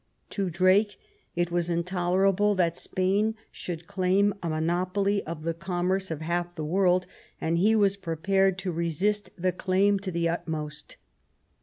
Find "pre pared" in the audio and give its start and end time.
7.97-8.57